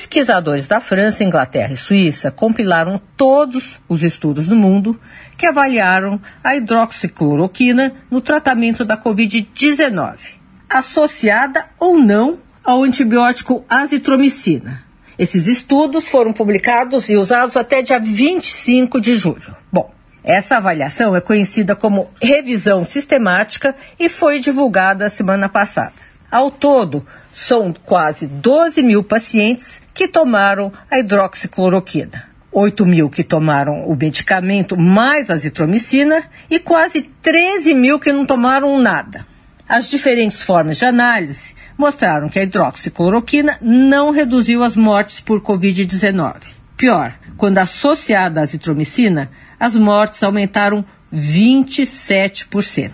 Pesquisadores 0.00 0.66
da 0.66 0.80
França, 0.80 1.22
Inglaterra 1.22 1.74
e 1.74 1.76
Suíça 1.76 2.30
compilaram 2.30 2.98
todos 3.18 3.78
os 3.86 4.02
estudos 4.02 4.46
do 4.46 4.56
mundo 4.56 4.98
que 5.36 5.44
avaliaram 5.44 6.18
a 6.42 6.56
hidroxicloroquina 6.56 7.92
no 8.10 8.22
tratamento 8.22 8.82
da 8.82 8.96
Covid-19, 8.96 10.36
associada 10.70 11.66
ou 11.78 11.98
não 11.98 12.38
ao 12.64 12.82
antibiótico 12.82 13.62
azitromicina. 13.68 14.82
Esses 15.18 15.46
estudos 15.46 16.08
foram 16.08 16.32
publicados 16.32 17.10
e 17.10 17.16
usados 17.16 17.54
até 17.54 17.82
dia 17.82 18.00
25 18.00 18.98
de 19.02 19.16
julho. 19.16 19.54
Bom, 19.70 19.92
essa 20.24 20.56
avaliação 20.56 21.14
é 21.14 21.20
conhecida 21.20 21.76
como 21.76 22.10
revisão 22.22 22.86
sistemática 22.86 23.76
e 23.98 24.08
foi 24.08 24.38
divulgada 24.38 25.10
semana 25.10 25.46
passada. 25.46 25.92
Ao 26.30 26.50
todo, 26.50 27.04
são 27.46 27.72
quase 27.72 28.26
12 28.26 28.82
mil 28.82 29.02
pacientes 29.02 29.80
que 29.94 30.06
tomaram 30.06 30.70
a 30.90 30.98
hidroxicloroquina. 30.98 32.28
8 32.52 32.84
mil 32.84 33.08
que 33.08 33.24
tomaram 33.24 33.84
o 33.84 33.96
medicamento 33.96 34.76
mais 34.76 35.30
azitromicina 35.30 36.22
e 36.50 36.58
quase 36.58 37.00
13 37.00 37.74
mil 37.74 37.98
que 37.98 38.12
não 38.12 38.26
tomaram 38.26 38.78
nada. 38.78 39.26
As 39.68 39.88
diferentes 39.88 40.42
formas 40.42 40.78
de 40.78 40.84
análise 40.84 41.54
mostraram 41.78 42.28
que 42.28 42.38
a 42.38 42.42
hidroxicloroquina 42.42 43.56
não 43.62 44.10
reduziu 44.10 44.62
as 44.62 44.76
mortes 44.76 45.20
por 45.20 45.40
Covid-19. 45.40 46.34
Pior, 46.76 47.14
quando 47.36 47.58
associada 47.58 48.40
à 48.40 48.42
azitromicina, 48.42 49.30
as 49.58 49.74
mortes 49.74 50.22
aumentaram 50.22 50.84
27%. 51.14 52.92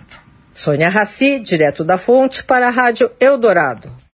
Sônia 0.55 0.89
Raci, 0.89 1.41
direto 1.41 1.83
da 1.83 1.99
fonte, 1.99 2.45
para 2.45 2.69
a 2.69 2.71
Rádio 2.71 3.11
Eldorado. 3.19 4.06